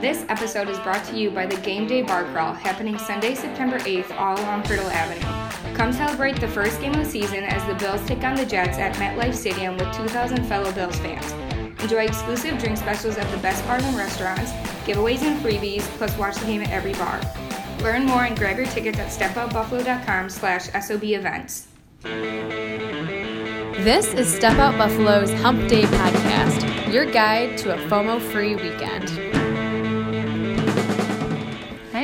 [0.00, 3.78] This episode is brought to you by the Game Day Bar Crawl happening Sunday, September
[3.80, 5.74] 8th, all along Hertel Avenue.
[5.74, 8.78] Come celebrate the first game of the season as the Bills take on the Jets
[8.78, 11.32] at MetLife Stadium with 2,000 fellow Bills fans.
[11.82, 14.52] Enjoy exclusive drink specials at the best bars and restaurants,
[14.86, 17.20] giveaways and freebies, plus watch the game at every bar.
[17.82, 21.68] Learn more and grab your tickets at stepoutbuffalo.com slash SOB events.
[23.84, 29.29] This is Step Out Buffalo's Hump Day podcast, your guide to a FOMO free weekend.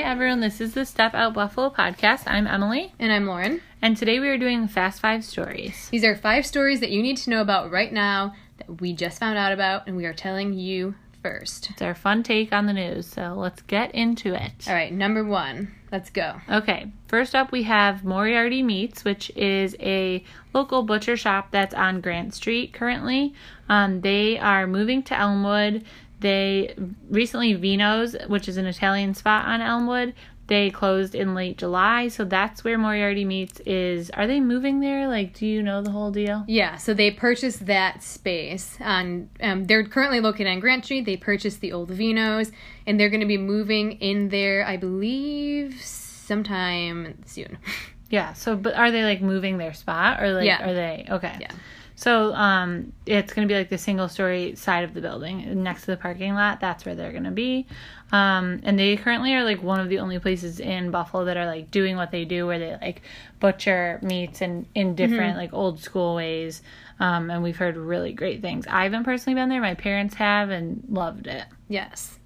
[0.07, 0.39] Everyone.
[0.39, 2.23] This is the Step Out Buffalo podcast.
[2.29, 3.61] I'm Emily, And I'm Lauren.
[3.83, 5.89] and today we are doing Fast Five Stories.
[5.91, 9.19] These are five stories that you need to know about right now that we just
[9.19, 11.71] found out about, and we are telling you first.
[11.71, 14.53] It's our fun take on the news, so let's get into it.
[14.69, 15.75] All right, number one.
[15.91, 16.41] Let's go.
[16.49, 22.01] Okay, first up we have Moriarty Meats, which is a local butcher shop that's on
[22.01, 23.35] Grant Street currently.
[23.69, 25.85] Um, they are moving to Elmwood.
[26.21, 26.75] They
[27.11, 30.15] recently Vino's, which is an Italian spot on Elmwood.
[30.49, 34.11] They closed in late July, so that's where Moriarty Meats is.
[34.11, 35.09] Are they moving there?
[35.09, 36.45] Like, do you know the whole deal?
[36.47, 39.29] Yeah, so they purchased that space on.
[39.43, 41.05] Um, they're currently located on Grant Street.
[41.05, 42.53] They purchased the old Vinos,
[42.87, 47.59] and they're going to be moving in there, I believe, sometime soon.
[48.09, 48.35] Yeah.
[48.35, 50.63] So, but are they like moving their spot or like Yeah.
[50.71, 51.39] are they okay?
[51.41, 51.51] Yeah.
[51.97, 55.87] So, um, it's gonna be like the single story side of the building next to
[55.89, 56.61] the parking lot.
[56.61, 57.67] That's where they're gonna be.
[58.13, 61.47] Um, and they currently are like one of the only places in Buffalo that are
[61.47, 63.03] like doing what they do, where they like
[63.41, 66.63] butcher meats and in different like old school ways.
[67.01, 68.67] Um, and we've heard really great things.
[68.67, 69.61] I haven't personally been there.
[69.61, 71.45] My parents have and loved it.
[71.69, 72.19] Yes.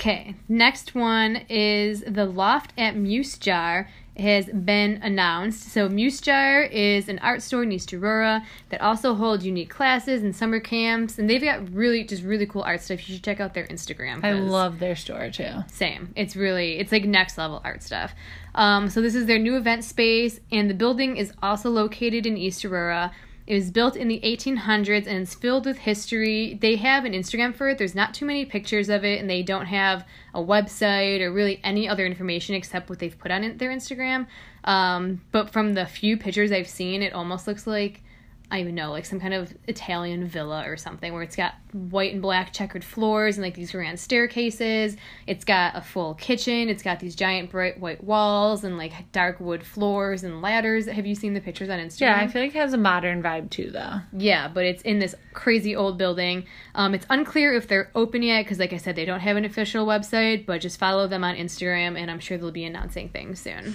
[0.00, 5.72] Okay, next one is the loft at Muse Jar has been announced.
[5.72, 10.22] So Muse Jar is an art store in East Aurora that also holds unique classes
[10.22, 13.08] and summer camps, and they've got really just really cool art stuff.
[13.08, 14.22] You should check out their Instagram.
[14.22, 15.64] I love their store too.
[15.72, 16.12] same.
[16.14, 18.14] It's really it's like next level art stuff.
[18.54, 22.36] Um, so this is their new event space, and the building is also located in
[22.36, 23.12] East Aurora.
[23.48, 26.58] It was built in the 1800s and it's filled with history.
[26.60, 27.78] They have an Instagram for it.
[27.78, 31.58] There's not too many pictures of it, and they don't have a website or really
[31.64, 34.26] any other information except what they've put on their Instagram.
[34.64, 38.02] Um, but from the few pictures I've seen, it almost looks like
[38.50, 42.14] I even know, like some kind of Italian villa or something where it's got white
[42.14, 44.96] and black checkered floors and like these grand staircases.
[45.26, 46.70] It's got a full kitchen.
[46.70, 50.86] It's got these giant bright white walls and like dark wood floors and ladders.
[50.86, 52.00] Have you seen the pictures on Instagram?
[52.00, 53.96] Yeah, I feel like it has a modern vibe too, though.
[54.16, 56.46] Yeah, but it's in this crazy old building.
[56.74, 59.44] Um, it's unclear if they're open yet because, like I said, they don't have an
[59.44, 60.46] official website.
[60.46, 63.74] But just follow them on Instagram, and I'm sure they'll be announcing things soon.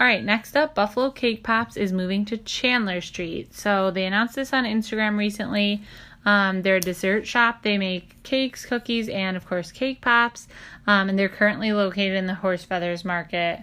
[0.00, 3.52] All right, next up, Buffalo Cake Pops is moving to Chandler Street.
[3.54, 5.82] So they announced this on Instagram recently.
[6.24, 7.62] Um, they're a dessert shop.
[7.62, 10.48] They make cakes, cookies, and of course cake pops.
[10.86, 13.62] Um, and they're currently located in the Horse Feathers Market,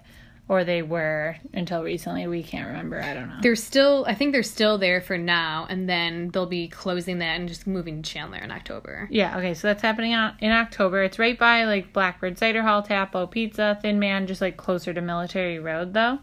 [0.50, 2.26] or they were until recently.
[2.28, 3.02] We can't remember.
[3.02, 3.38] I don't know.
[3.42, 7.40] They're still, I think they're still there for now, and then they'll be closing that
[7.40, 9.08] and just moving to Chandler in October.
[9.12, 11.04] Yeah, okay, so that's happening in October.
[11.04, 15.02] It's right by like Blackbird Cider Hall, Tapo Pizza, Thin Man, just like closer to
[15.02, 16.20] Military Road though.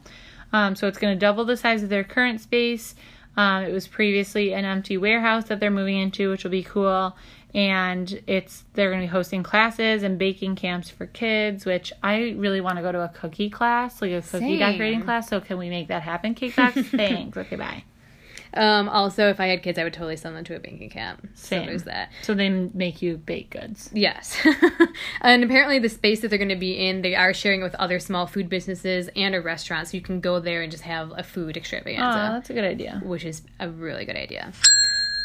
[0.52, 2.94] Um, so it's going to double the size of their current space.
[3.36, 7.16] Um, it was previously an empty warehouse that they're moving into, which will be cool.
[7.54, 12.34] And it's they're going to be hosting classes and baking camps for kids, which I
[12.36, 14.58] really want to go to a cookie class, like a cookie Same.
[14.58, 15.28] decorating class.
[15.28, 16.34] So can we make that happen?
[16.34, 17.36] Cake box, thanks.
[17.36, 17.84] Okay, bye.
[18.56, 21.26] Um, also, if I had kids, I would totally send them to a banking camp.
[21.34, 21.62] Same.
[21.62, 22.10] So there's that.
[22.22, 23.90] So they make you bake goods.
[23.92, 24.36] Yes.
[25.20, 27.74] and apparently, the space that they're going to be in, they are sharing it with
[27.76, 29.88] other small food businesses and a restaurant.
[29.88, 32.30] So you can go there and just have a food extravaganza.
[32.30, 33.00] Oh, that's a good idea.
[33.04, 34.52] which is a really good idea.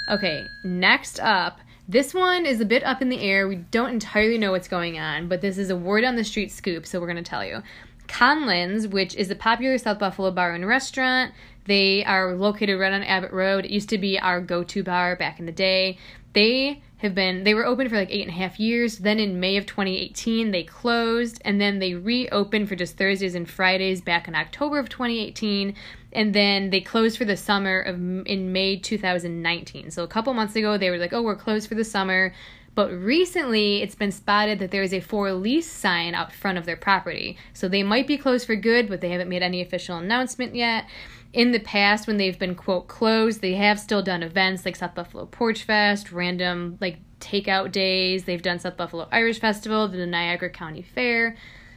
[0.09, 1.59] Okay, next up.
[1.87, 3.47] This one is a bit up in the air.
[3.47, 6.51] We don't entirely know what's going on, but this is a word on the street
[6.51, 7.63] scoop, so we're going to tell you.
[8.09, 11.33] Conlin's, which is a popular South Buffalo bar and restaurant,
[11.65, 13.65] they are located right on Abbott Road.
[13.65, 15.97] It used to be our go to bar back in the day.
[16.33, 18.97] They have been, they were open for like eight and a half years.
[18.97, 23.49] Then in May of 2018, they closed, and then they reopened for just Thursdays and
[23.49, 25.75] Fridays back in October of 2018
[26.11, 29.91] and then they closed for the summer of in May 2019.
[29.91, 32.33] So a couple months ago they were like, "Oh, we're closed for the summer."
[32.79, 36.65] But recently, it's been spotted that there is a for lease sign out front of
[36.65, 37.37] their property.
[37.51, 40.85] So they might be closed for good, but they haven't made any official announcement yet.
[41.33, 44.95] In the past, when they've been quote closed, they have still done events like South
[44.95, 48.23] Buffalo Porch Fest, random like takeout days.
[48.23, 51.35] They've done South Buffalo Irish Festival, the Niagara County Fair.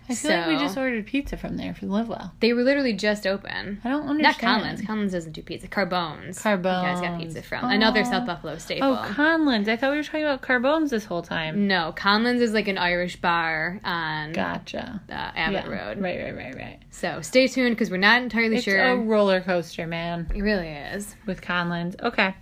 [0.08, 2.32] I feel like we just ordered pizza from there for the Live Well.
[2.40, 3.80] They were literally just open.
[3.84, 4.62] I don't understand.
[4.62, 4.62] Not.
[4.78, 4.80] Conlins.
[4.82, 5.68] Conlins doesn't do pizza.
[5.68, 6.38] Carbones.
[6.40, 7.00] Carbones.
[7.00, 7.64] You guys got pizza from.
[7.70, 8.04] Another Oh.
[8.04, 8.92] South Buffalo staple.
[8.94, 9.68] Oh, Conlins.
[9.68, 11.66] I thought we were talking about Carbones this whole time.
[11.68, 15.00] no, Conlins is like an Irish bar on Gotcha.
[15.08, 15.98] uh, Abbott Road.
[16.00, 16.78] Right, right, right, right.
[16.90, 18.82] So stay tuned because we're not entirely It's sure.
[18.82, 21.14] a roller coaster, man, it really is.
[21.26, 21.94] with Conlins.
[22.02, 22.34] Okay.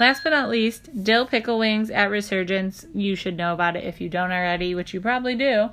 [0.00, 2.84] Last but not least, dill pickle wings at Resurgence.
[2.94, 5.70] You should know about it if you don't already, which you probably do.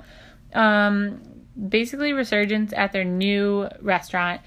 [0.54, 1.20] Um,
[1.68, 4.40] basically, Resurgence at their new restaurant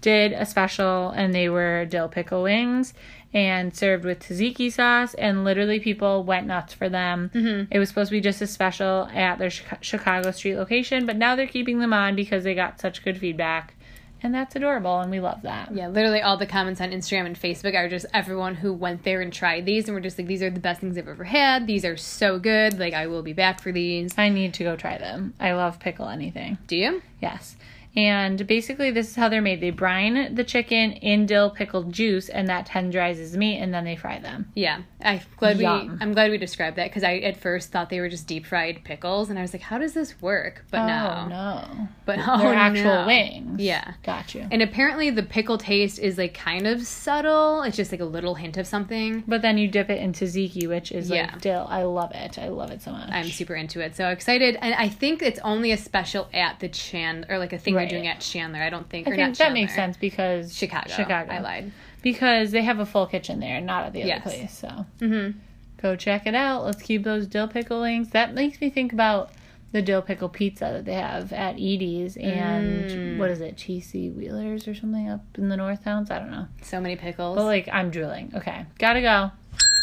[0.00, 2.92] did a special, and they were dill pickle wings
[3.34, 7.30] and served with tzatziki sauce, and literally people went nuts for them.
[7.70, 11.34] It was supposed to be just a special at their Chicago Street location, but now
[11.34, 13.74] they're keeping them on because they got such good feedback,
[14.22, 15.74] and that's adorable, and we love that.
[15.74, 19.20] Yeah, literally all the comments on Instagram and Facebook are just everyone who went there
[19.20, 21.66] and tried these and we're just like, these are the best things I've ever had.
[21.66, 22.78] These are so good.
[22.78, 24.16] Like, I will be back for these.
[24.16, 25.34] I need to go try them.
[25.40, 26.58] I love pickle anything.
[26.66, 27.02] Do you?
[27.20, 27.56] Yes.
[27.94, 29.60] And basically, this is how they're made.
[29.60, 33.96] They brine the chicken in dill pickled juice, and that tenderizes meat, and then they
[33.96, 34.50] fry them.
[34.54, 35.66] Yeah, I'm glad we.
[35.66, 38.82] I'm glad we described that because I at first thought they were just deep fried
[38.84, 41.88] pickles, and I was like, "How does this work?" But no, Oh, no.
[42.06, 43.06] but oh, They're actual no.
[43.06, 43.60] wings.
[43.60, 44.46] Yeah, Got you.
[44.50, 47.60] and apparently the pickle taste is like kind of subtle.
[47.62, 49.22] It's just like a little hint of something.
[49.28, 51.24] But then you dip it in tzatziki, which is Yeah.
[51.32, 51.66] like dill.
[51.68, 52.38] I love it.
[52.38, 53.10] I love it so much.
[53.10, 56.68] I'm super into it, so excited, and I think it's only a special at the
[56.70, 57.81] Chan or like a thing Right.
[57.86, 58.60] Doing at Chandler.
[58.60, 59.06] I don't think.
[59.08, 60.88] I think that makes sense because Chicago.
[60.90, 61.32] Chicago.
[61.32, 61.72] I lied.
[62.02, 64.22] Because they have a full kitchen there, not at the other Yes.
[64.22, 64.58] place.
[64.58, 65.38] So Mm-hmm.
[65.80, 66.64] go check it out.
[66.64, 68.10] Let's keep those dill pickle wings.
[68.10, 69.30] That makes me think about
[69.72, 73.18] the dill pickle pizza that they have at Edie's and Mm.
[73.18, 76.10] what is it, Cheesy Wheelers or something up in the North Towns?
[76.10, 76.46] I don't know.
[76.62, 77.36] So many pickles.
[77.36, 78.32] But like I'm drooling.
[78.34, 78.66] Okay.
[78.78, 79.30] Gotta go.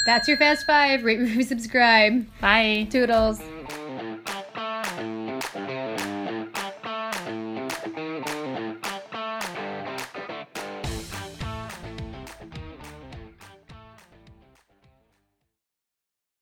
[0.06, 1.04] That's your fast five.
[1.04, 2.26] Rate, review, subscribe.
[2.40, 2.88] Bye.
[2.92, 3.42] Toodles.